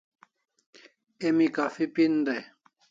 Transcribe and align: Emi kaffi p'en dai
Emi 1.27 1.47
kaffi 1.55 1.85
p'en 1.93 2.15
dai 2.25 2.41